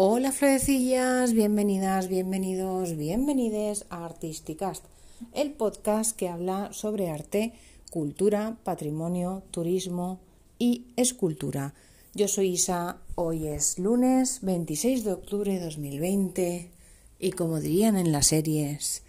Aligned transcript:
Hola 0.00 0.30
florecillas, 0.30 1.32
bienvenidas, 1.32 2.06
bienvenidos, 2.06 2.96
bienvenides 2.96 3.84
a 3.90 4.04
Artisticast, 4.04 4.84
el 5.32 5.50
podcast 5.50 6.16
que 6.16 6.28
habla 6.28 6.72
sobre 6.72 7.10
arte, 7.10 7.52
cultura, 7.90 8.58
patrimonio, 8.62 9.42
turismo 9.50 10.20
y 10.56 10.84
escultura. 10.94 11.74
Yo 12.14 12.28
soy 12.28 12.50
Isa, 12.50 12.98
hoy 13.16 13.48
es 13.48 13.80
lunes 13.80 14.38
26 14.42 15.02
de 15.02 15.14
octubre 15.14 15.52
de 15.52 15.64
2020 15.64 16.70
y 17.18 17.32
como 17.32 17.58
dirían 17.58 17.96
en 17.96 18.12
las 18.12 18.28
series, 18.28 19.02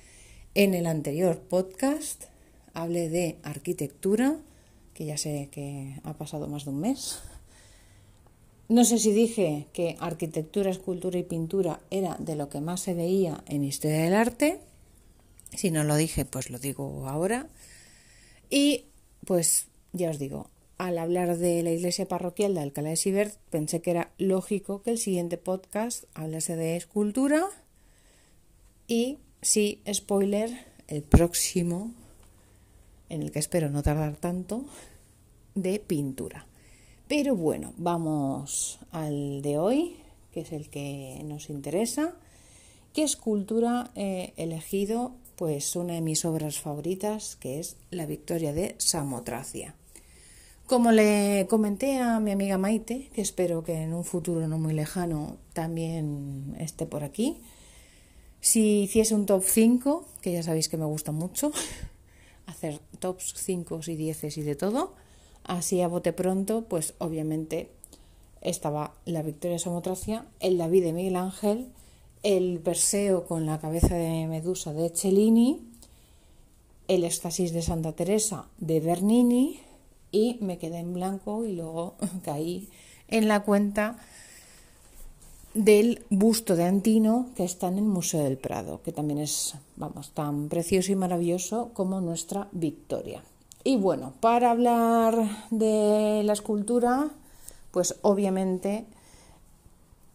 en 0.56 0.74
el 0.74 0.88
anterior 0.88 1.40
podcast 1.40 2.24
hablé 2.74 3.10
de 3.10 3.38
arquitectura, 3.44 4.38
que 4.96 5.06
ya 5.06 5.18
sé 5.18 5.50
que 5.52 6.00
ha 6.04 6.16
pasado 6.16 6.48
más 6.48 6.66
de 6.66 6.72
un 6.72 6.80
mes 6.80 7.20
no 8.70 8.86
sé 8.86 9.00
si 9.00 9.12
dije 9.12 9.66
que 9.74 9.98
arquitectura, 10.00 10.70
escultura 10.70 11.18
y 11.18 11.24
pintura 11.24 11.82
era 11.90 12.16
de 12.20 12.36
lo 12.36 12.50
que 12.50 12.62
más 12.62 12.82
se 12.82 12.94
veía 12.94 13.44
en 13.48 13.64
historia 13.64 14.04
del 14.04 14.14
arte. 14.14 14.60
Si 15.52 15.72
no 15.72 15.84
lo 15.84 15.96
dije, 15.96 16.24
pues 16.24 16.52
lo 16.52 16.60
digo 16.60 17.08
ahora. 17.08 17.48
Y 18.52 18.86
pues 19.26 19.66
ya 19.92 20.12
os 20.12 20.20
digo, 20.20 20.52
al 20.78 21.00
hablar 21.00 21.38
de 21.38 21.64
la 21.64 21.72
iglesia 21.72 22.08
parroquial 22.08 22.54
de 22.54 22.62
Alcalá 22.62 22.90
de 22.90 22.96
Sibert, 22.96 23.36
pensé 23.50 23.82
que 23.82 23.90
era 23.90 24.12
lógico 24.20 24.84
que 24.84 24.92
el 24.92 25.00
siguiente 25.00 25.38
podcast 25.38 26.04
hablase 26.14 26.56
de 26.56 26.76
escultura. 26.76 27.48
Y 28.88 29.18
sí, 29.42 29.82
spoiler, 29.92 30.52
el 30.88 31.02
próximo, 31.02 31.92
en 33.10 33.24
el 33.24 33.32
que 33.32 33.40
espero 33.40 33.72
no 33.72 33.82
tardar 33.82 34.16
tanto, 34.16 34.64
de 35.56 35.80
pintura. 35.80 36.46
Pero 37.10 37.36
bueno, 37.36 37.74
vamos 37.76 38.78
al 38.92 39.42
de 39.42 39.58
hoy, 39.58 39.96
que 40.32 40.42
es 40.42 40.52
el 40.52 40.70
que 40.70 41.20
nos 41.26 41.50
interesa. 41.50 42.14
¿Qué 42.94 43.02
escultura 43.02 43.90
he 43.96 44.32
elegido? 44.38 45.16
Pues 45.36 45.76
una 45.76 45.96
de 45.96 46.02
mis 46.02 46.24
obras 46.24 46.60
favoritas, 46.60 47.36
que 47.36 47.60
es 47.60 47.78
La 47.90 48.06
Victoria 48.06 48.54
de 48.54 48.76
Samotracia. 48.78 49.74
Como 50.68 50.92
le 50.92 51.48
comenté 51.50 51.98
a 51.98 52.20
mi 52.20 52.30
amiga 52.30 52.60
Maite, 52.60 53.10
que 53.12 53.22
espero 53.22 53.64
que 53.64 53.82
en 53.82 53.96
un 53.96 54.04
futuro 54.04 54.48
no 54.48 54.60
muy 54.60 54.74
lejano 54.74 55.38
también 55.54 56.56
esté 56.60 56.86
por 56.86 57.04
aquí, 57.04 57.42
si 58.40 58.82
hiciese 58.82 59.16
un 59.16 59.26
top 59.26 59.44
5, 59.44 60.06
que 60.22 60.32
ya 60.32 60.44
sabéis 60.44 60.70
que 60.70 60.78
me 60.78 60.86
gusta 60.86 61.12
mucho, 61.12 61.52
hacer 62.46 62.78
tops 63.00 63.34
5 63.36 63.80
y 63.88 63.96
10 63.96 64.38
y 64.38 64.42
de 64.44 64.54
todo, 64.54 64.94
Así 65.44 65.82
a 65.82 65.88
bote 65.88 66.14
pronto, 66.14 66.66
pues 66.68 66.94
obviamente 67.00 67.70
estaba 68.42 68.94
la 69.06 69.22
Victoria 69.22 69.60
Samotracia, 69.60 70.26
el 70.40 70.58
David 70.58 70.84
de 70.84 70.94
Miguel 70.94 71.16
Ángel, 71.16 71.68
el 72.24 72.60
Perseo 72.60 73.26
con 73.26 73.46
la 73.46 73.60
cabeza 73.60 73.96
de 73.96 74.28
Medusa 74.28 74.74
de 74.74 74.90
Cellini, 74.90 75.62
el 76.88 77.04
Éxtasis 77.04 77.54
de 77.54 77.62
Santa 77.62 77.94
Teresa 77.94 78.48
de 78.58 78.80
Bernini 78.80 79.60
y 80.12 80.38
me 80.42 80.58
quedé 80.58 80.80
en 80.80 80.94
blanco 80.94 81.46
y 81.46 81.54
luego 81.54 81.96
caí 82.24 82.70
en 83.08 83.28
la 83.28 83.42
cuenta 83.42 83.98
del 85.54 86.04
busto 86.10 86.56
de 86.56 86.64
Antino 86.64 87.30
que 87.36 87.44
está 87.44 87.68
en 87.68 87.80
el 87.80 87.86
Museo 87.86 88.24
del 88.24 88.38
Prado, 88.38 88.82
que 88.84 88.92
también 88.92 89.20
es, 89.20 89.56
vamos, 89.76 90.12
tan 90.12 90.50
precioso 90.50 90.92
y 90.92 90.96
maravilloso 90.96 91.72
como 91.74 92.02
nuestra 92.02 92.48
Victoria. 92.52 93.24
Y 93.64 93.76
bueno, 93.76 94.14
para 94.22 94.52
hablar 94.52 95.16
de 95.52 96.22
la 96.24 96.34
escultura, 96.34 97.10
pues 97.72 97.96
obviamente 98.02 98.86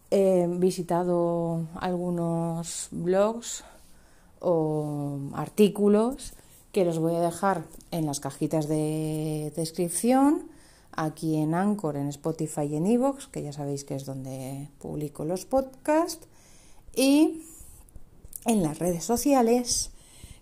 he 0.09 0.47
visitado 0.49 1.67
algunos 1.75 2.87
blogs 2.91 3.63
o 4.39 5.19
artículos 5.33 6.33
que 6.71 6.85
los 6.85 6.99
voy 6.99 7.15
a 7.15 7.21
dejar 7.21 7.63
en 7.91 8.05
las 8.05 8.19
cajitas 8.19 8.67
de 8.67 9.53
descripción, 9.55 10.49
aquí 10.91 11.37
en 11.37 11.53
Anchor, 11.53 11.97
en 11.97 12.09
Spotify 12.09 12.63
y 12.63 12.75
en 12.75 12.87
Evox, 12.87 13.27
que 13.27 13.43
ya 13.43 13.53
sabéis 13.53 13.83
que 13.83 13.95
es 13.95 14.05
donde 14.05 14.69
publico 14.79 15.23
los 15.23 15.45
podcasts, 15.45 16.27
y 16.95 17.43
en 18.45 18.63
las 18.63 18.79
redes 18.79 19.03
sociales 19.03 19.91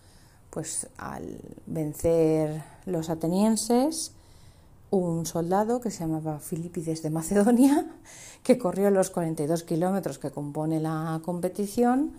pues 0.57 0.89
al 0.97 1.39
vencer 1.67 2.65
los 2.87 3.11
atenienses, 3.11 4.13
un 4.89 5.27
soldado 5.27 5.83
que 5.83 5.91
se 5.91 5.99
llamaba 5.99 6.39
Filipides 6.39 7.03
de 7.03 7.11
Macedonia, 7.11 7.87
que 8.43 8.57
corrió 8.57 8.89
los 8.89 9.11
42 9.11 9.65
kilómetros 9.65 10.19
que 10.19 10.31
compone 10.31 10.81
la 10.81 11.21
competición 11.23 12.13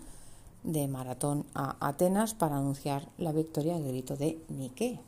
de 0.62 0.86
maratón 0.86 1.46
a 1.52 1.78
Atenas 1.80 2.34
para 2.34 2.58
anunciar 2.58 3.08
la 3.18 3.32
victoria 3.32 3.74
del 3.74 3.88
grito 3.88 4.16
de 4.16 4.38
Nike. 4.50 5.00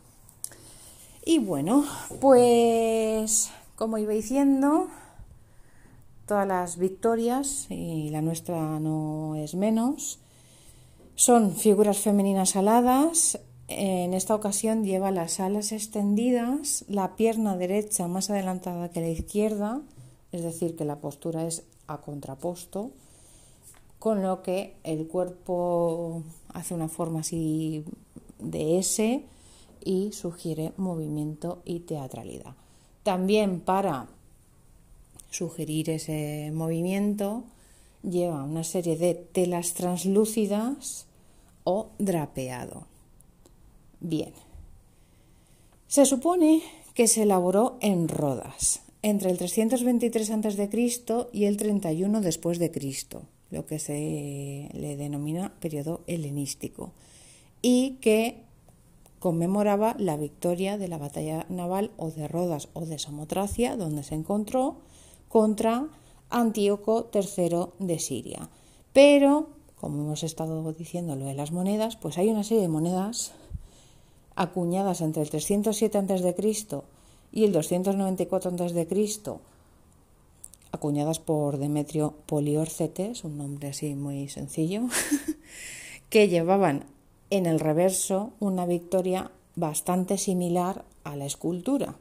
Y 1.24 1.38
bueno, 1.38 1.84
pues 2.20 3.52
como 3.76 3.98
iba 3.98 4.12
diciendo, 4.12 4.88
todas 6.26 6.48
las 6.48 6.78
victorias, 6.78 7.66
y 7.70 8.10
la 8.10 8.22
nuestra 8.22 8.80
no 8.80 9.36
es 9.36 9.54
menos, 9.54 10.18
son 11.20 11.54
figuras 11.54 11.98
femeninas 11.98 12.56
aladas. 12.56 13.38
En 13.68 14.14
esta 14.14 14.34
ocasión 14.34 14.84
lleva 14.84 15.10
las 15.10 15.38
alas 15.38 15.70
extendidas, 15.70 16.86
la 16.88 17.14
pierna 17.14 17.58
derecha 17.58 18.08
más 18.08 18.30
adelantada 18.30 18.88
que 18.88 19.02
la 19.02 19.10
izquierda, 19.10 19.82
es 20.32 20.42
decir, 20.42 20.76
que 20.76 20.86
la 20.86 20.96
postura 20.96 21.46
es 21.46 21.64
a 21.88 21.98
contraposto, 21.98 22.92
con 23.98 24.22
lo 24.22 24.42
que 24.42 24.76
el 24.82 25.08
cuerpo 25.08 26.22
hace 26.54 26.72
una 26.72 26.88
forma 26.88 27.20
así 27.20 27.84
de 28.38 28.78
S 28.78 29.22
y 29.84 30.12
sugiere 30.12 30.72
movimiento 30.78 31.60
y 31.66 31.80
teatralidad. 31.80 32.54
También 33.02 33.60
para 33.60 34.06
sugerir 35.28 35.90
ese 35.90 36.50
movimiento 36.54 37.44
lleva 38.02 38.42
una 38.42 38.64
serie 38.64 38.96
de 38.96 39.14
telas 39.14 39.74
translúcidas 39.74 41.08
o 41.70 41.90
drapeado. 41.98 42.86
Bien. 44.00 44.32
Se 45.86 46.04
supone 46.04 46.62
que 46.94 47.06
se 47.06 47.22
elaboró 47.22 47.76
en 47.80 48.08
Rodas 48.08 48.82
entre 49.02 49.30
el 49.30 49.38
323 49.38 50.30
a.C. 50.30 51.26
y 51.32 51.44
el 51.44 51.56
31 51.56 52.20
después 52.20 52.58
de 52.58 52.70
Cristo. 52.70 53.22
lo 53.50 53.66
que 53.66 53.78
se 53.78 54.68
le 54.72 54.96
denomina 54.96 55.52
periodo 55.60 56.00
helenístico, 56.06 56.92
y 57.62 57.98
que 58.00 58.42
conmemoraba 59.18 59.94
la 59.98 60.16
victoria 60.16 60.78
de 60.78 60.88
la 60.88 60.98
batalla 60.98 61.44
naval 61.48 61.90
o 61.96 62.10
de 62.10 62.26
Rodas 62.26 62.68
o 62.72 62.86
de 62.86 62.98
Samotracia, 62.98 63.76
donde 63.76 64.02
se 64.02 64.14
encontró 64.14 64.76
contra 65.28 65.88
Antíoco 66.30 67.10
III 67.12 67.86
de 67.86 67.98
Siria. 67.98 68.48
Pero, 68.92 69.50
como 69.80 70.02
hemos 70.02 70.22
estado 70.22 70.72
diciendo 70.72 71.16
lo 71.16 71.24
de 71.24 71.34
las 71.34 71.52
monedas, 71.52 71.96
pues 71.96 72.18
hay 72.18 72.28
una 72.28 72.44
serie 72.44 72.62
de 72.62 72.68
monedas 72.68 73.32
acuñadas 74.36 75.00
entre 75.00 75.22
el 75.22 75.30
307 75.30 75.98
a.C. 75.98 76.82
y 77.32 77.44
el 77.44 77.52
294 77.52 78.50
a.C., 78.50 79.38
acuñadas 80.72 81.18
por 81.18 81.58
Demetrio 81.58 82.14
Poliorcetes, 82.26 83.24
un 83.24 83.38
nombre 83.38 83.68
así 83.68 83.94
muy 83.94 84.28
sencillo, 84.28 84.82
que 86.10 86.28
llevaban 86.28 86.84
en 87.30 87.46
el 87.46 87.58
reverso 87.58 88.30
una 88.38 88.66
victoria 88.66 89.30
bastante 89.56 90.18
similar 90.18 90.84
a 91.04 91.16
la 91.16 91.26
escultura. 91.26 91.96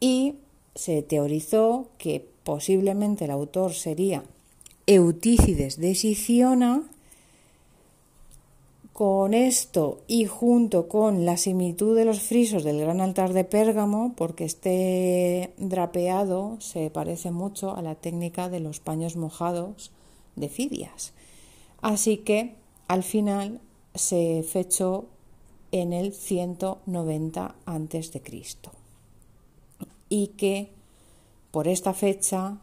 Y 0.00 0.36
se 0.74 1.02
teorizó 1.02 1.88
que 1.98 2.28
posiblemente 2.44 3.24
el 3.24 3.30
autor 3.32 3.72
sería 3.72 4.22
Eutícides 4.88 5.78
de 5.78 5.94
Siciona. 5.94 6.82
Con 8.94 9.34
esto 9.34 10.00
y 10.08 10.24
junto 10.24 10.88
con 10.88 11.26
la 11.26 11.36
similitud 11.36 11.94
de 11.94 12.06
los 12.06 12.20
frisos 12.20 12.64
del 12.64 12.80
gran 12.80 13.02
altar 13.02 13.34
de 13.34 13.44
Pérgamo, 13.44 14.14
porque 14.16 14.46
este 14.46 15.52
drapeado 15.58 16.56
se 16.60 16.88
parece 16.88 17.30
mucho 17.30 17.76
a 17.76 17.82
la 17.82 17.96
técnica 17.96 18.48
de 18.48 18.60
los 18.60 18.80
paños 18.80 19.14
mojados 19.14 19.90
de 20.36 20.48
Fidias. 20.48 21.12
Así 21.82 22.16
que 22.16 22.54
al 22.88 23.02
final 23.02 23.60
se 23.94 24.42
fechó 24.42 25.04
en 25.70 25.92
el 25.92 26.14
190 26.14 27.54
a.C. 27.66 28.22
y 30.08 30.28
que 30.28 30.70
por 31.50 31.68
esta 31.68 31.92
fecha 31.92 32.56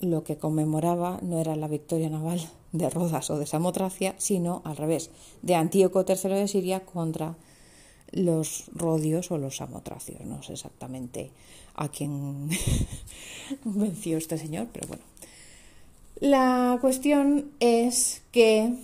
lo 0.00 0.24
que 0.24 0.36
conmemoraba 0.36 1.18
no 1.22 1.40
era 1.40 1.56
la 1.56 1.68
victoria 1.68 2.10
naval 2.10 2.40
de 2.72 2.90
Rodas 2.90 3.30
o 3.30 3.38
de 3.38 3.46
Samotracia, 3.46 4.14
sino 4.18 4.62
al 4.64 4.76
revés, 4.76 5.10
de 5.42 5.54
Antíoco 5.54 6.04
III 6.06 6.34
de 6.34 6.48
Siria 6.48 6.84
contra 6.84 7.36
los 8.12 8.64
rodios 8.74 9.30
o 9.30 9.38
los 9.38 9.56
samotracios. 9.56 10.20
No 10.22 10.42
sé 10.42 10.52
exactamente 10.52 11.30
a 11.74 11.88
quién 11.88 12.50
venció 13.64 14.18
este 14.18 14.38
señor, 14.38 14.68
pero 14.72 14.88
bueno. 14.88 15.02
La 16.20 16.78
cuestión 16.80 17.50
es 17.60 18.22
que 18.32 18.74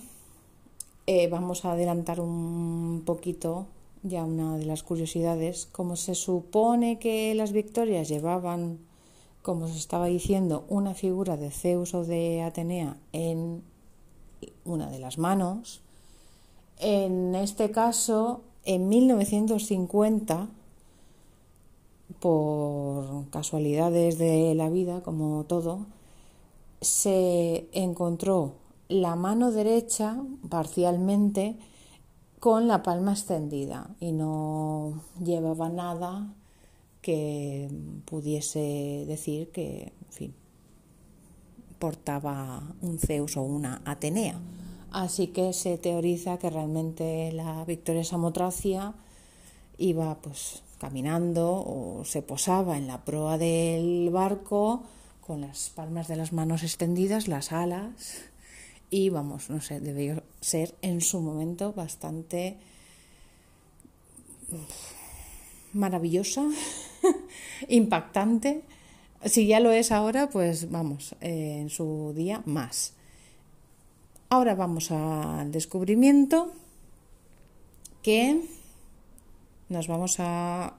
eh, 1.07 1.27
vamos 1.29 1.65
a 1.65 1.71
adelantar 1.71 2.19
un 2.19 3.01
poquito 3.05 3.65
ya 4.03 4.23
una 4.23 4.57
de 4.57 4.65
las 4.65 4.83
curiosidades. 4.83 5.67
Como 5.71 5.95
se 5.95 6.13
supone 6.13 6.99
que 6.99 7.33
las 7.33 7.51
victorias 7.51 8.07
llevaban, 8.07 8.79
como 9.43 9.67
se 9.67 9.77
estaba 9.77 10.07
diciendo, 10.07 10.65
una 10.69 10.95
figura 10.95 11.37
de 11.37 11.51
Zeus 11.51 11.93
o 11.93 12.03
de 12.03 12.41
Atenea 12.41 12.97
en 13.11 13.61
una 14.65 14.89
de 14.89 14.99
las 14.99 15.17
manos, 15.17 15.81
en 16.79 17.35
este 17.35 17.69
caso, 17.69 18.41
en 18.65 18.89
1950, 18.89 20.47
por 22.19 23.29
casualidades 23.29 24.17
de 24.17 24.55
la 24.55 24.69
vida, 24.69 25.03
como 25.03 25.43
todo, 25.43 25.85
se 26.81 27.67
encontró 27.73 28.53
la 28.87 29.15
mano 29.15 29.51
derecha 29.51 30.23
parcialmente 30.49 31.57
con 32.39 32.67
la 32.67 32.81
palma 32.81 33.11
extendida 33.11 33.89
y 33.99 34.13
no 34.13 35.01
llevaba 35.21 35.69
nada 35.69 36.33
que 37.03 37.69
pudiese 38.05 39.05
decir 39.05 39.51
que, 39.51 39.93
en 40.07 40.11
fin, 40.11 40.33
portaba 41.77 42.63
un 42.81 42.97
Zeus 42.97 43.37
o 43.37 43.43
una 43.43 43.81
Atenea. 43.85 44.39
Así 44.91 45.27
que 45.27 45.53
se 45.53 45.77
teoriza 45.77 46.39
que 46.39 46.49
realmente 46.49 47.31
la 47.33 47.65
Victoria 47.65 48.03
Samotracia 48.03 48.93
iba 49.77 50.15
pues 50.21 50.63
caminando 50.79 51.51
o 51.51 52.03
se 52.05 52.21
posaba 52.21 52.77
en 52.77 52.87
la 52.87 53.03
proa 53.05 53.37
del 53.37 54.09
barco 54.09 54.83
con 55.21 55.41
las 55.41 55.69
palmas 55.69 56.07
de 56.07 56.15
las 56.15 56.31
manos 56.31 56.63
extendidas, 56.63 57.27
las 57.27 57.51
alas 57.51 58.23
y 58.89 59.09
vamos, 59.09 59.49
no 59.49 59.59
sé, 59.59 59.79
debió 59.79 60.23
ser 60.39 60.75
en 60.81 61.01
su 61.01 61.19
momento 61.19 61.73
bastante 61.73 62.57
maravillosa, 65.73 66.43
impactante. 67.69 68.61
Si 69.25 69.47
ya 69.47 69.59
lo 69.59 69.71
es 69.71 69.91
ahora, 69.91 70.29
pues 70.29 70.69
vamos, 70.69 71.15
eh, 71.21 71.59
en 71.61 71.69
su 71.69 72.13
día 72.15 72.41
más. 72.45 72.93
Ahora 74.29 74.55
vamos 74.55 74.91
al 74.91 75.51
descubrimiento 75.51 76.51
que 78.01 78.41
nos 79.69 79.87
vamos 79.87 80.15
a 80.19 80.73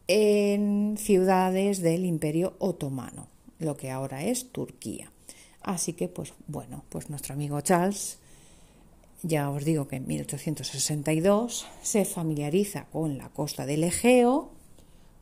en 0.07 0.95
ciudades 0.97 1.81
del 1.81 2.05
Imperio 2.05 2.55
Otomano, 2.59 3.27
lo 3.59 3.77
que 3.77 3.91
ahora 3.91 4.23
es 4.23 4.51
Turquía. 4.51 5.11
Así 5.61 5.93
que, 5.93 6.07
pues 6.07 6.33
bueno, 6.47 6.83
pues 6.89 7.09
nuestro 7.09 7.33
amigo 7.33 7.61
Charles, 7.61 8.17
ya 9.21 9.49
os 9.49 9.65
digo 9.65 9.87
que 9.87 9.97
en 9.97 10.07
1862 10.07 11.67
se 11.81 12.05
familiariza 12.05 12.85
con 12.85 13.17
la 13.17 13.29
costa 13.29 13.65
del 13.65 13.83
Egeo 13.83 14.51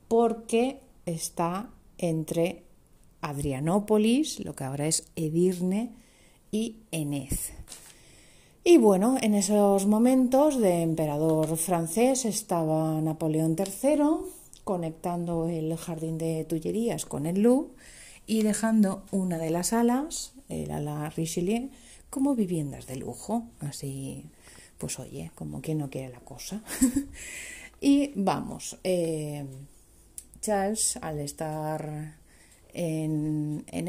porque 0.07 0.79
está 1.05 1.69
entre 1.97 2.63
Adrianópolis, 3.21 4.39
lo 4.39 4.55
que 4.55 4.63
ahora 4.63 4.87
es 4.87 5.07
Edirne, 5.15 5.89
y 6.51 6.77
Enez. 6.91 7.53
Y 8.63 8.77
bueno, 8.77 9.17
en 9.21 9.33
esos 9.33 9.85
momentos 9.85 10.59
de 10.59 10.81
emperador 10.81 11.55
francés 11.55 12.25
estaba 12.25 12.99
Napoleón 12.99 13.55
III 13.57 14.03
conectando 14.65 15.47
el 15.47 15.75
jardín 15.77 16.17
de 16.17 16.43
Tullerías 16.43 17.05
con 17.05 17.25
el 17.25 17.41
Louvre 17.41 17.71
y 18.25 18.43
dejando 18.43 19.05
una 19.11 19.37
de 19.37 19.49
las 19.49 19.71
alas, 19.71 20.33
el 20.49 20.71
ala 20.71 21.09
Richelieu, 21.11 21.69
como 22.09 22.35
viviendas 22.35 22.87
de 22.87 22.97
lujo. 22.97 23.47
Así, 23.61 24.25
pues 24.77 24.99
oye, 24.99 25.31
como 25.35 25.61
quien 25.61 25.77
no 25.77 25.89
quiere 25.89 26.09
la 26.09 26.19
cosa. 26.19 26.61
y 27.79 28.11
vamos, 28.15 28.77
eh, 28.83 29.45
Charles, 30.41 30.97
al 30.97 31.19
estar 31.19 32.17
en, 32.73 33.63
en 33.71 33.87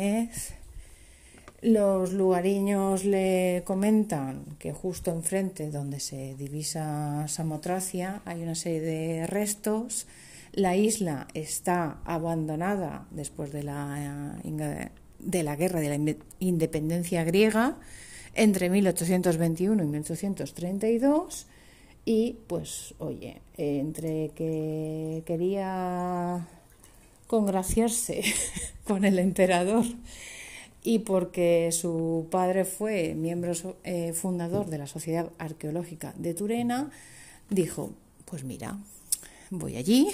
los 1.61 2.13
lugareños 2.13 3.05
le 3.05 3.63
comentan 3.65 4.45
que 4.61 4.73
justo 4.73 5.11
enfrente 5.11 5.71
donde 5.71 5.99
se 5.99 6.35
divisa 6.37 7.27
Samotracia 7.27 8.23
hay 8.25 8.43
una 8.43 8.55
serie 8.55 8.81
de 8.81 9.27
restos. 9.27 10.07
La 10.53 10.77
isla 10.77 11.27
está 11.35 11.99
abandonada 12.05 13.07
después 13.11 13.53
de 13.53 13.65
la, 13.65 14.41
de 15.19 15.43
la 15.43 15.57
guerra 15.57 15.81
de 15.81 15.99
la 15.99 16.15
independencia 16.39 17.25
griega 17.25 17.77
entre 18.35 18.71
1821 18.71 19.83
y 19.83 19.87
1832 19.87 21.47
y 22.05 22.37
pues 22.47 22.95
oye, 22.99 23.43
entre 23.57 24.31
que 24.31 25.25
quería 25.27 26.47
congraciarse 27.27 28.23
con 28.85 29.05
el 29.05 29.19
emperador 29.19 29.85
y 30.89 31.01
porque 31.01 31.69
su 31.71 32.29
padre 32.31 32.65
fue 32.65 33.15
miembro 33.15 33.53
eh, 33.85 34.15
fundador 34.15 34.71
de 34.71 34.79
la 34.79 34.87
Sociedad 34.87 35.31
Arqueológica 35.37 36.15
de 36.17 36.33
Turena, 36.33 36.91
dijo, 37.51 37.93
pues 38.25 38.43
mira, 38.43 38.79
voy 39.51 39.77
allí 39.77 40.09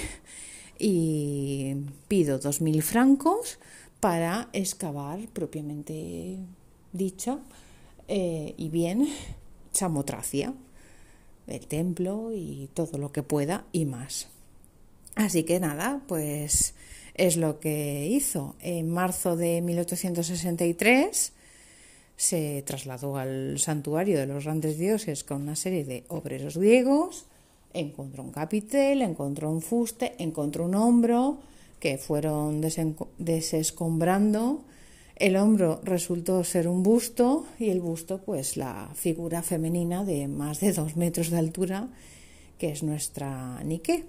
y 0.77 1.77
pido 2.09 2.41
dos 2.41 2.61
mil 2.61 2.83
francos 2.83 3.61
para 4.01 4.49
excavar 4.53 5.21
propiamente 5.29 6.39
dicha 6.93 7.39
eh, 8.09 8.55
y 8.57 8.69
bien 8.69 9.07
Chamotracia. 9.73 10.55
el 11.47 11.67
templo 11.69 12.33
y 12.35 12.69
todo 12.75 12.99
lo 12.99 13.13
que 13.13 13.23
pueda 13.23 13.65
y 13.71 13.85
más. 13.85 14.27
Así 15.15 15.45
que 15.45 15.61
nada, 15.61 16.03
pues 16.09 16.75
es 17.15 17.37
lo 17.37 17.61
que 17.61 18.07
hizo. 18.11 18.57
En 18.61 18.91
marzo 18.91 19.37
de 19.37 19.61
1863 19.63 21.33
se 22.17 22.63
trasladó 22.67 23.17
al 23.17 23.59
santuario 23.59 24.19
de 24.19 24.27
los 24.27 24.45
grandes 24.45 24.79
dioses 24.79 25.25
con 25.25 25.43
una 25.43 25.57
serie 25.57 25.85
de 25.85 26.05
obreros 26.09 26.57
griegos, 26.57 27.27
encontró 27.73 28.23
un 28.23 28.31
capitel, 28.31 29.03
encontró 29.03 29.51
un 29.51 29.63
fuste, 29.63 30.15
encontró 30.19 30.65
un 30.65 30.75
hombro 30.75 31.39
que 31.81 31.99
fueron 31.99 32.61
desescombrando. 33.19 34.65
El 35.17 35.37
hombro 35.37 35.81
resultó 35.85 36.43
ser 36.43 36.67
un 36.67 36.83
busto 36.83 37.47
y 37.59 37.71
el 37.71 37.81
busto 37.81 38.19
pues 38.19 38.57
la 38.57 38.91
figura 38.95 39.43
femenina 39.43 40.05
de 40.05 40.27
más 40.27 40.61
de 40.61 40.73
dos 40.73 40.97
metros 40.97 41.31
de 41.31 41.39
altura 41.39 41.89
que 42.59 42.71
es 42.71 42.83
nuestra 42.83 43.63
Nike 43.65 44.07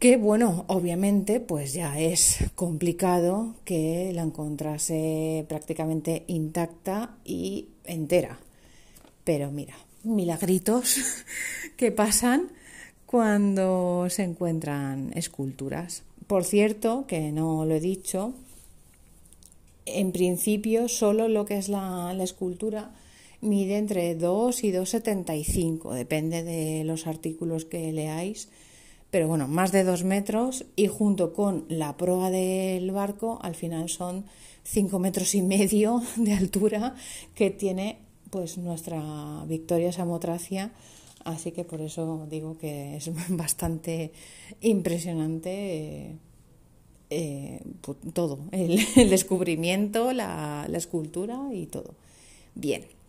que 0.00 0.16
bueno, 0.16 0.64
obviamente 0.68 1.40
pues 1.40 1.74
ya 1.74 2.00
es 2.00 2.38
complicado 2.54 3.54
que 3.66 4.12
la 4.14 4.22
encontrase 4.22 5.44
prácticamente 5.46 6.24
intacta 6.26 7.18
y 7.22 7.68
entera. 7.84 8.38
Pero 9.24 9.50
mira, 9.50 9.74
milagritos 10.02 10.96
que 11.76 11.92
pasan 11.92 12.48
cuando 13.04 14.06
se 14.08 14.22
encuentran 14.22 15.12
esculturas. 15.14 16.02
Por 16.26 16.44
cierto, 16.44 17.04
que 17.06 17.30
no 17.30 17.66
lo 17.66 17.74
he 17.74 17.80
dicho, 17.80 18.32
en 19.84 20.12
principio 20.12 20.88
solo 20.88 21.28
lo 21.28 21.44
que 21.44 21.58
es 21.58 21.68
la, 21.68 22.16
escultura 22.22 22.92
mide 23.42 23.76
entre 23.76 24.14
2 24.14 24.64
y 24.64 24.72
2,75, 24.72 25.92
depende 25.92 26.42
de 26.42 26.84
los 26.84 27.06
artículos 27.06 27.66
que 27.66 27.92
leáis 27.92 28.48
pero 29.10 29.26
bueno, 29.26 29.48
más 29.48 29.72
de 29.72 29.84
dos 29.84 30.04
metros 30.04 30.64
y 30.76 30.86
junto 30.86 31.32
con 31.32 31.64
la 31.68 31.96
proa 31.96 32.30
del 32.30 32.90
barco 32.92 33.38
al 33.42 33.54
final 33.54 33.88
son 33.88 34.24
cinco 34.62 34.98
metros 34.98 35.34
y 35.34 35.42
medio 35.42 36.02
de 36.16 36.32
altura 36.32 36.94
que 37.34 37.50
tiene 37.50 37.98
pues 38.30 38.58
nuestra 38.58 39.44
Victoria 39.46 39.92
Samotracia. 39.92 40.72
Así 41.24 41.52
que 41.52 41.64
por 41.64 41.80
eso 41.80 42.26
digo 42.30 42.56
que 42.56 42.96
es 42.96 43.10
bastante 43.28 44.12
impresionante 44.60 45.50
eh, 45.50 46.16
eh, 47.10 47.60
pues, 47.80 47.98
todo 48.14 48.38
el, 48.52 48.78
descubrimiento 49.10 50.12
la, 50.12 50.66
la 50.68 50.78
escultura 50.78 51.48
y 51.52 51.66
todo. 51.66 51.94
Bien 52.54 52.99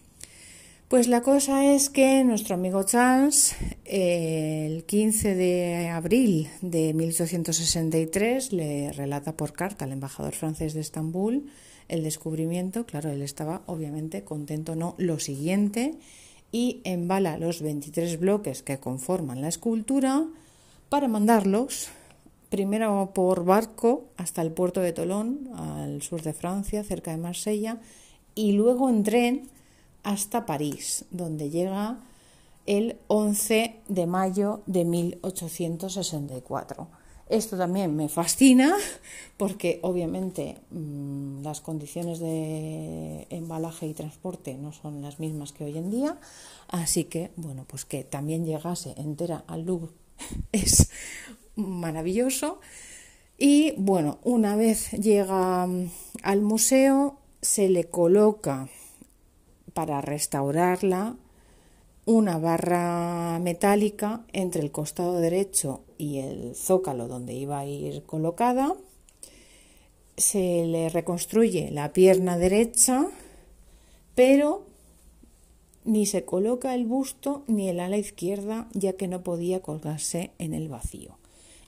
pues 0.91 1.07
la 1.07 1.21
cosa 1.21 1.73
es 1.73 1.89
que 1.89 2.21
nuestro 2.25 2.55
amigo 2.55 2.83
Charles, 2.83 3.55
el 3.85 4.83
15 4.83 5.35
de 5.35 5.87
abril 5.87 6.49
de 6.61 6.93
1863, 6.93 8.51
le 8.51 8.91
relata 8.91 9.37
por 9.37 9.53
carta 9.53 9.85
al 9.85 9.93
embajador 9.93 10.33
francés 10.33 10.73
de 10.73 10.81
Estambul 10.81 11.49
el 11.87 12.03
descubrimiento. 12.03 12.85
Claro, 12.85 13.09
él 13.09 13.21
estaba 13.21 13.61
obviamente 13.67 14.25
contento, 14.25 14.75
no, 14.75 14.95
lo 14.97 15.17
siguiente, 15.19 15.93
y 16.51 16.81
embala 16.83 17.37
los 17.37 17.61
23 17.61 18.19
bloques 18.19 18.61
que 18.61 18.81
conforman 18.81 19.41
la 19.41 19.47
escultura 19.47 20.25
para 20.89 21.07
mandarlos 21.07 21.87
primero 22.49 23.11
por 23.15 23.45
barco 23.45 24.09
hasta 24.17 24.41
el 24.41 24.51
puerto 24.51 24.81
de 24.81 24.91
Tolón, 24.91 25.51
al 25.55 26.01
sur 26.01 26.21
de 26.21 26.33
Francia, 26.33 26.83
cerca 26.83 27.11
de 27.11 27.17
Marsella, 27.17 27.79
y 28.35 28.51
luego 28.51 28.89
en 28.89 29.03
tren 29.03 29.60
hasta 30.03 30.45
París, 30.45 31.05
donde 31.11 31.49
llega 31.49 31.99
el 32.65 32.97
11 33.07 33.81
de 33.87 34.05
mayo 34.05 34.61
de 34.65 34.85
1864. 34.85 36.87
Esto 37.29 37.57
también 37.57 37.95
me 37.95 38.09
fascina 38.09 38.75
porque 39.37 39.79
obviamente 39.83 40.57
mm, 40.69 41.43
las 41.43 41.61
condiciones 41.61 42.19
de 42.19 43.25
embalaje 43.29 43.87
y 43.87 43.93
transporte 43.93 44.55
no 44.55 44.73
son 44.73 45.01
las 45.01 45.19
mismas 45.19 45.53
que 45.53 45.63
hoy 45.63 45.77
en 45.77 45.89
día, 45.89 46.19
así 46.67 47.05
que 47.05 47.31
bueno, 47.37 47.63
pues 47.65 47.85
que 47.85 48.03
también 48.03 48.45
llegase 48.45 48.93
entera 48.97 49.45
al 49.47 49.65
Louvre 49.65 49.93
es 50.51 50.89
maravilloso. 51.55 52.59
Y 53.37 53.73
bueno, 53.77 54.19
una 54.23 54.57
vez 54.57 54.91
llega 54.91 55.65
mm, 55.65 55.89
al 56.23 56.41
museo 56.41 57.17
se 57.41 57.69
le 57.69 57.85
coloca 57.85 58.69
para 59.73 60.01
restaurarla 60.01 61.15
una 62.05 62.37
barra 62.39 63.39
metálica 63.39 64.25
entre 64.33 64.61
el 64.61 64.71
costado 64.71 65.19
derecho 65.19 65.81
y 65.97 66.17
el 66.17 66.55
zócalo 66.55 67.07
donde 67.07 67.33
iba 67.33 67.59
a 67.59 67.65
ir 67.65 68.03
colocada. 68.03 68.75
Se 70.17 70.65
le 70.65 70.89
reconstruye 70.89 71.71
la 71.71 71.93
pierna 71.93 72.37
derecha, 72.37 73.07
pero 74.15 74.65
ni 75.83 76.05
se 76.05 76.25
coloca 76.25 76.75
el 76.75 76.85
busto 76.85 77.43
ni 77.47 77.69
el 77.69 77.79
ala 77.79 77.97
izquierda, 77.97 78.67
ya 78.73 78.93
que 78.93 79.07
no 79.07 79.23
podía 79.23 79.61
colgarse 79.61 80.31
en 80.37 80.53
el 80.53 80.69
vacío. 80.69 81.17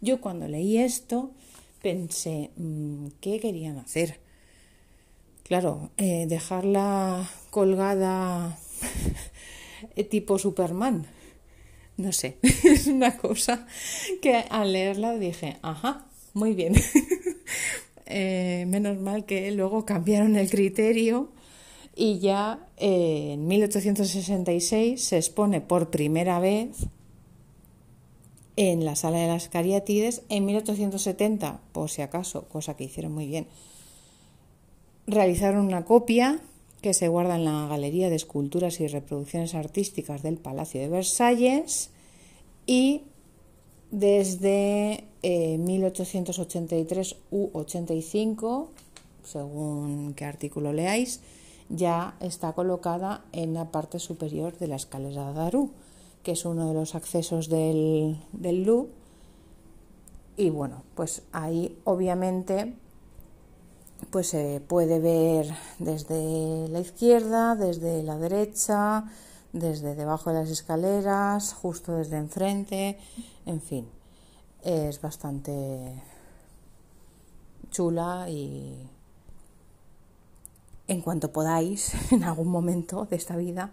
Yo 0.01 0.19
cuando 0.21 0.47
leí 0.47 0.77
esto 0.77 1.31
pensé, 1.81 2.51
mm, 2.57 3.07
¿qué 3.21 3.39
querían 3.39 3.77
hacer? 3.77 4.19
Claro, 5.43 5.91
eh, 5.97 6.25
dejarla 6.27 7.29
colgada 7.49 8.57
tipo 10.09 10.39
Superman, 10.39 11.05
no 11.97 12.11
sé, 12.11 12.37
es 12.63 12.87
una 12.87 13.17
cosa 13.17 13.67
que 14.21 14.35
al 14.49 14.73
leerla 14.73 15.17
dije, 15.17 15.57
ajá, 15.61 16.07
muy 16.33 16.53
bien. 16.53 16.75
Eh, 18.05 18.65
menos 18.67 18.99
mal 18.99 19.25
que 19.25 19.49
luego 19.53 19.85
cambiaron 19.85 20.35
el 20.35 20.49
criterio 20.49 21.31
y 21.95 22.19
ya 22.19 22.67
eh, 22.77 23.31
en 23.33 23.47
1866 23.47 25.01
se 25.01 25.17
expone 25.17 25.61
por 25.61 25.89
primera 25.89 26.39
vez 26.39 26.87
en 28.55 28.85
la 28.85 28.95
sala 28.95 29.19
de 29.19 29.27
las 29.27 29.47
cariátides. 29.47 30.23
En 30.29 30.45
1870, 30.45 31.61
por 31.71 31.89
si 31.89 32.01
acaso, 32.01 32.47
cosa 32.49 32.75
que 32.75 32.83
hicieron 32.83 33.13
muy 33.13 33.25
bien, 33.25 33.47
realizaron 35.07 35.65
una 35.65 35.85
copia 35.85 36.39
que 36.81 36.93
se 36.93 37.07
guarda 37.07 37.35
en 37.35 37.45
la 37.45 37.67
Galería 37.67 38.09
de 38.09 38.15
Esculturas 38.15 38.79
y 38.79 38.87
Reproducciones 38.87 39.55
Artísticas 39.55 40.21
del 40.21 40.37
Palacio 40.37 40.81
de 40.81 40.89
Versalles 40.89 41.89
y 42.65 43.03
desde 43.89 45.05
1883 45.21 47.11
eh, 47.11 47.15
u 47.31 47.49
85, 47.53 48.69
según 49.23 50.13
qué 50.15 50.25
artículo 50.25 50.73
leáis, 50.73 51.21
ya 51.69 52.15
está 52.19 52.53
colocada 52.53 53.23
en 53.31 53.53
la 53.53 53.71
parte 53.71 53.99
superior 53.99 54.57
de 54.57 54.67
la 54.67 54.75
escalera 54.75 55.29
de 55.29 55.33
Darú, 55.35 55.71
que 56.23 56.31
es 56.33 56.43
uno 56.43 56.67
de 56.67 56.73
los 56.73 56.95
accesos 56.95 57.49
del, 57.49 58.17
del 58.33 58.63
Louvre. 58.63 58.91
Y 60.35 60.49
bueno, 60.49 60.83
pues 60.95 61.21
ahí 61.31 61.77
obviamente 61.83 62.73
pues 64.13 64.27
se 64.27 64.61
puede 64.61 64.99
ver 64.99 65.47
desde 65.79 66.67
la 66.69 66.79
izquierda, 66.79 67.55
desde 67.55 68.03
la 68.03 68.15
derecha, 68.19 69.05
desde 69.53 69.95
debajo 69.95 70.29
de 70.29 70.41
las 70.41 70.51
escaleras, 70.51 71.55
justo 71.55 71.93
desde 71.93 72.17
enfrente, 72.17 72.99
en 73.47 73.59
fin, 73.59 73.89
es 74.61 75.01
bastante 75.01 75.99
chula 77.71 78.29
y 78.29 78.87
en 80.87 81.01
cuanto 81.01 81.33
podáis, 81.33 81.95
en 82.11 82.23
algún 82.23 82.49
momento 82.49 83.07
de 83.09 83.15
esta 83.15 83.35
vida, 83.35 83.71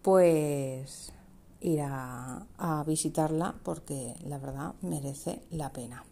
pues 0.00 1.12
ir 1.60 1.80
a, 1.80 2.46
a 2.56 2.84
visitarla 2.84 3.56
porque 3.64 4.14
la 4.20 4.38
verdad 4.38 4.74
merece 4.80 5.42
la 5.50 5.72
pena. 5.72 6.04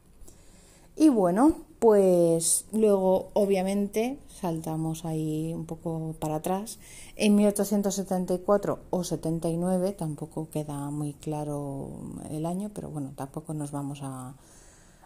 Y 0.97 1.09
bueno, 1.09 1.57
pues 1.81 2.67
luego 2.73 3.31
obviamente 3.35 4.19
saltamos 4.29 5.05
ahí 5.05 5.53
un 5.53 5.67
poco 5.67 6.15
para 6.21 6.37
atrás. 6.37 6.79
En 7.17 7.35
1874 7.35 8.79
o 8.91 9.05
79, 9.05 9.93
tampoco 9.93 10.49
queda 10.51 10.91
muy 10.91 11.13
claro 11.15 11.89
el 12.31 12.47
año, 12.47 12.71
pero 12.73 12.91
bueno, 12.91 13.13
tampoco 13.17 13.55
nos 13.55 13.73
vamos 13.73 14.01
a, 14.03 14.35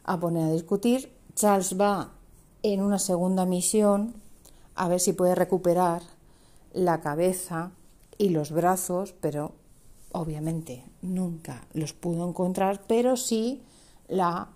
a 0.05 0.21
poner 0.21 0.45
a 0.45 0.53
discutir. 0.53 1.13
Charles 1.35 1.81
va 1.81 2.13
en 2.63 2.83
una 2.83 2.99
segunda 2.99 3.47
misión 3.47 4.15
a 4.75 4.89
ver 4.89 5.01
si 5.01 5.15
puede 5.15 5.35
recuperar 5.35 6.03
la 6.73 7.01
cabeza 7.01 7.73
y 8.19 8.29
los 8.29 8.53
brazos, 8.53 9.15
pero 9.21 9.53
obviamente 10.13 10.85
nunca 11.03 11.67
los 11.73 11.93
pudo 11.93 12.29
encontrar, 12.29 12.83
pero 12.87 13.17
sí 13.17 13.63
la 14.09 14.49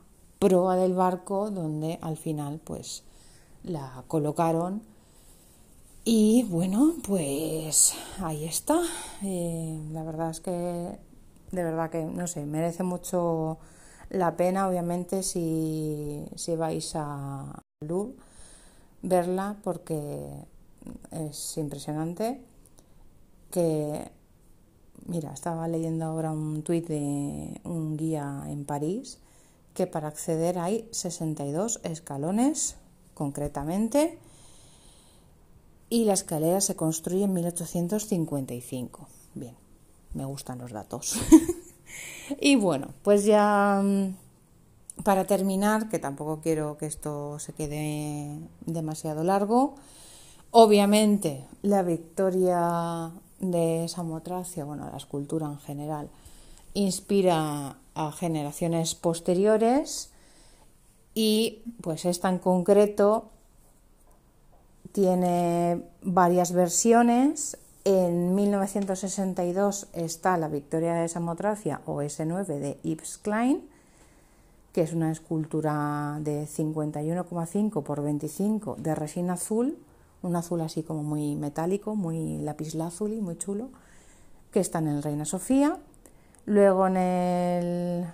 proa 0.43 0.75
del 0.75 0.93
barco 0.93 1.53
donde 1.53 2.01
al 2.03 2.17
final 2.17 2.61
pues 2.65 3.05
la 3.63 4.03
colocaron. 4.09 4.83
Y 6.05 6.43
bueno 6.51 6.95
pues 7.07 7.95
ahí 8.19 8.45
está. 8.45 8.81
Eh, 9.23 9.81
la 9.93 10.03
verdad 10.03 10.31
es 10.31 10.41
que 10.41 10.99
de 11.53 11.63
verdad 11.63 11.91
que, 11.91 12.05
no 12.05 12.27
sé, 12.27 12.45
merece 12.45 12.83
mucho 12.83 13.59
la 14.11 14.37
pena, 14.37 14.67
obviamente, 14.69 15.23
si, 15.23 16.25
si 16.35 16.57
vais 16.57 16.93
a 16.97 17.63
Louvre, 17.87 18.15
verla 19.03 19.57
porque 19.63 20.29
es 21.13 21.57
impresionante. 21.57 22.41
Que 23.53 24.11
mira, 25.07 25.33
estaba 25.33 25.69
leyendo 25.69 26.07
ahora 26.07 26.33
un 26.33 26.63
tuit 26.63 26.89
de 26.89 27.61
un 27.63 27.97
guía 27.97 28.45
en 28.49 28.65
París 28.65 29.19
que 29.75 29.87
para 29.87 30.09
acceder 30.09 30.59
hay 30.59 30.89
62 30.91 31.81
escalones 31.85 32.77
concretamente 33.15 34.19
y 35.89 36.05
la 36.05 36.15
escalera 36.15 36.61
se 36.61 36.77
construye 36.77 37.25
en 37.25 37.33
1855. 37.33 39.09
Bien, 39.35 39.55
me 40.15 40.25
gustan 40.25 40.59
los 40.59 40.73
datos. 40.73 41.17
y 42.41 42.57
bueno, 42.57 42.89
pues 43.03 43.25
ya 43.25 43.83
mm, 43.83 45.03
para 45.05 45.25
terminar, 45.25 45.89
que 45.89 45.99
tampoco 45.99 46.41
quiero 46.41 46.77
que 46.79 46.87
esto 46.87 47.39
se 47.39 47.53
quede 47.53 48.39
demasiado 48.65 49.25
largo, 49.25 49.75
obviamente 50.51 51.45
la 51.63 51.83
victoria 51.83 53.11
de 53.41 53.87
Samotracia, 53.89 54.65
bueno, 54.65 54.89
la 54.91 54.97
escultura 54.97 55.47
en 55.47 55.59
general, 55.59 56.09
inspira 56.75 57.77
a 57.95 58.13
generaciones 58.13 58.95
posteriores 58.95 60.11
y 61.15 61.63
pues 61.83 62.05
esta 62.05 62.29
en 62.29 62.39
concreto 62.39 63.31
tiene 64.93 65.83
varias 66.03 66.53
versiones. 66.53 67.59
En 67.85 68.35
1962 68.35 69.89
está 69.93 70.37
la 70.37 70.49
Victoria 70.49 70.95
de 70.95 71.09
Samotracia 71.09 71.81
o 71.87 71.97
S9 71.97 72.47
de 72.47 72.79
Yves 72.83 73.19
Klein, 73.19 73.69
que 74.73 74.83
es 74.83 74.93
una 74.93 75.11
escultura 75.11 76.19
de 76.21 76.47
51,5 76.47 77.83
por 77.83 78.03
25 78.03 78.77
de 78.79 78.95
resina 78.95 79.35
azul 79.35 79.77
un 80.23 80.37
azul 80.37 80.61
así 80.61 80.83
como 80.83 81.03
muy 81.03 81.35
metálico, 81.35 81.95
muy 81.95 82.39
lapislázuli, 82.39 83.21
muy 83.21 83.37
chulo, 83.37 83.69
que 84.53 84.61
está 84.61 84.79
en 84.79 84.89
el 84.89 85.03
Reina 85.03 85.25
Sofía. 85.25 85.79
Luego 86.47 86.87
en 86.87 86.97
el 86.97 88.07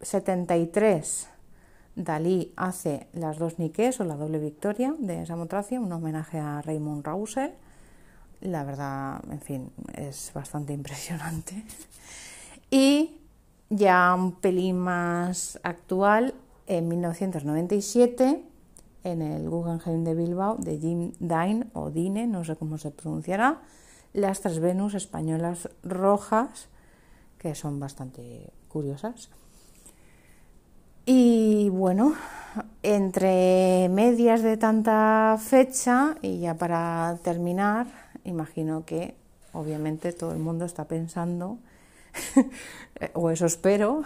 73 0.00 1.28
Dalí 1.96 2.52
hace 2.56 3.08
las 3.14 3.38
dos 3.38 3.58
Niques 3.58 4.00
o 4.00 4.04
la 4.04 4.16
doble 4.16 4.38
victoria 4.38 4.94
de 4.98 5.24
Samotracia, 5.24 5.80
un 5.80 5.90
homenaje 5.90 6.38
a 6.38 6.60
Raymond 6.60 7.06
Roussel. 7.06 7.54
La 8.42 8.64
verdad, 8.64 9.22
en 9.30 9.40
fin, 9.40 9.72
es 9.94 10.30
bastante 10.34 10.74
impresionante. 10.74 11.64
Y 12.70 13.16
ya 13.70 14.14
un 14.14 14.32
pelín 14.32 14.76
más 14.78 15.58
actual, 15.62 16.34
en 16.66 16.88
1997 16.88 18.42
en 19.04 19.22
el 19.22 19.48
Guggenheim 19.48 20.04
de 20.04 20.14
Bilbao 20.14 20.56
de 20.56 20.78
Jim 20.78 21.12
Dine 21.20 21.66
o 21.72 21.90
Dine, 21.90 22.26
no 22.26 22.44
sé 22.44 22.56
cómo 22.56 22.76
se 22.76 22.90
pronunciará, 22.90 23.62
las 24.12 24.40
tres 24.40 24.58
Venus 24.58 24.94
españolas 24.94 25.68
rojas, 25.84 26.68
que 27.38 27.54
son 27.54 27.78
bastante 27.80 28.50
curiosas. 28.68 29.30
Y 31.04 31.68
bueno, 31.70 32.14
entre 32.82 33.88
medias 33.90 34.42
de 34.42 34.56
tanta 34.56 35.38
fecha, 35.40 36.16
y 36.20 36.40
ya 36.40 36.54
para 36.54 37.18
terminar, 37.22 37.86
imagino 38.24 38.84
que 38.84 39.14
obviamente 39.52 40.12
todo 40.12 40.32
el 40.32 40.38
mundo 40.38 40.64
está 40.64 40.86
pensando, 40.86 41.58
o 43.14 43.30
eso 43.30 43.46
espero, 43.46 44.02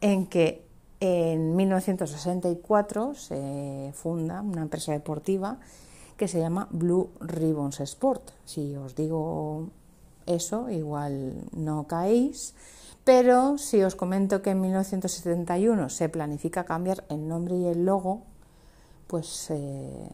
en 0.00 0.26
que 0.26 0.64
en 1.00 1.54
1964 1.54 3.14
se 3.14 3.92
funda 3.94 4.40
una 4.40 4.62
empresa 4.62 4.92
deportiva 4.92 5.58
que 6.16 6.28
se 6.28 6.40
llama 6.40 6.66
Blue 6.70 7.10
Ribbons 7.20 7.80
Sport. 7.80 8.30
Si 8.44 8.74
os 8.74 8.96
digo 8.96 9.68
eso, 10.28 10.70
igual 10.70 11.34
no 11.52 11.86
caéis, 11.86 12.54
pero 13.04 13.56
si 13.56 13.82
os 13.82 13.96
comento 13.96 14.42
que 14.42 14.50
en 14.50 14.60
1971 14.60 15.88
se 15.88 16.08
planifica 16.08 16.64
cambiar 16.64 17.04
el 17.08 17.26
nombre 17.26 17.56
y 17.56 17.66
el 17.66 17.84
logo, 17.84 18.22
pues 19.06 19.50
eh, 19.50 20.10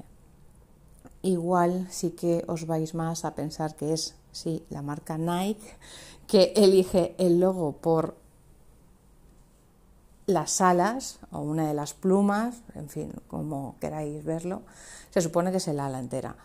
igual 1.22 1.88
sí 1.90 2.10
que 2.10 2.44
os 2.46 2.66
vais 2.66 2.94
más 2.94 3.24
a 3.24 3.34
pensar 3.34 3.74
que 3.74 3.92
es 3.92 4.14
sí 4.30 4.64
la 4.70 4.82
marca 4.82 5.18
Nike 5.18 5.76
que 6.26 6.52
elige 6.56 7.14
el 7.18 7.40
logo 7.40 7.72
por 7.72 8.16
las 10.26 10.60
alas 10.60 11.18
o 11.32 11.40
una 11.40 11.68
de 11.68 11.74
las 11.74 11.92
plumas, 11.92 12.62
en 12.74 12.88
fin, 12.88 13.12
como 13.28 13.76
queráis 13.80 14.24
verlo, 14.24 14.62
se 15.10 15.20
supone 15.20 15.50
que 15.50 15.58
es 15.58 15.68
el 15.68 15.80
ala 15.80 15.98
entera 15.98 16.36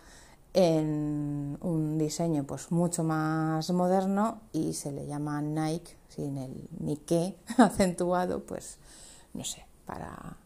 en 0.52 1.58
un 1.60 1.98
diseño 1.98 2.44
pues 2.44 2.70
mucho 2.72 3.04
más 3.04 3.70
moderno 3.70 4.40
y 4.52 4.72
se 4.74 4.92
le 4.92 5.06
llama 5.06 5.40
Nike 5.40 5.96
sin 6.08 6.38
el 6.38 6.68
Nike 6.78 7.36
acentuado, 7.56 8.44
pues 8.44 8.78
no 9.34 9.44
sé, 9.44 9.64
para 9.86 10.36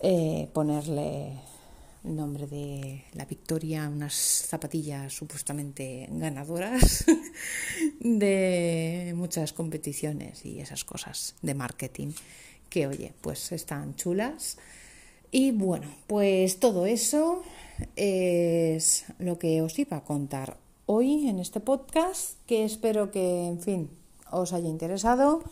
eh, 0.00 0.48
ponerle 0.52 1.40
nombre 2.04 2.46
de 2.46 3.04
la 3.14 3.24
victoria, 3.24 3.88
unas 3.88 4.14
zapatillas 4.14 5.12
supuestamente 5.12 6.08
ganadoras 6.10 7.04
de 8.00 9.12
muchas 9.16 9.52
competiciones 9.52 10.44
y 10.44 10.60
esas 10.60 10.84
cosas 10.84 11.34
de 11.42 11.54
marketing 11.54 12.12
que, 12.70 12.86
oye, 12.86 13.12
pues 13.20 13.52
están 13.52 13.94
chulas. 13.96 14.58
Y 15.30 15.52
bueno, 15.52 15.88
pues 16.06 16.58
todo 16.58 16.86
eso 16.86 17.42
es 17.96 19.06
lo 19.18 19.38
que 19.38 19.62
os 19.62 19.78
iba 19.78 19.98
a 19.98 20.04
contar 20.04 20.56
hoy 20.86 21.28
en 21.28 21.38
este 21.38 21.60
podcast, 21.60 22.38
que 22.46 22.64
espero 22.64 23.10
que, 23.10 23.46
en 23.46 23.60
fin, 23.60 23.90
os 24.30 24.52
haya 24.52 24.68
interesado. 24.68 25.42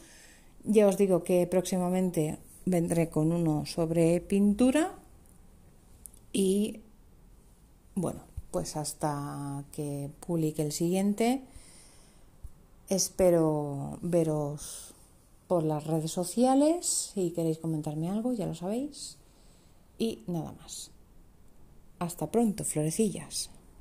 Ya 0.64 0.88
os 0.88 0.96
digo 0.96 1.22
que 1.22 1.46
próximamente 1.46 2.38
vendré 2.64 3.08
con 3.10 3.32
uno 3.32 3.66
sobre 3.66 4.20
pintura 4.20 4.94
y 6.32 6.80
bueno, 7.94 8.20
pues 8.50 8.76
hasta 8.76 9.64
que 9.72 10.10
publique 10.20 10.62
el 10.62 10.72
siguiente, 10.72 11.42
espero 12.88 13.98
veros 14.02 14.94
por 15.46 15.62
las 15.62 15.86
redes 15.86 16.10
sociales. 16.10 17.12
Si 17.14 17.30
queréis 17.30 17.58
comentarme 17.58 18.10
algo, 18.10 18.32
ya 18.32 18.46
lo 18.46 18.54
sabéis. 18.54 19.16
Y 19.98 20.24
nada 20.26 20.52
más. 20.60 20.90
Hasta 21.98 22.30
pronto, 22.30 22.64
florecillas. 22.64 23.50